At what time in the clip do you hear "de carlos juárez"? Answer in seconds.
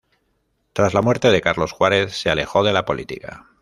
1.29-2.13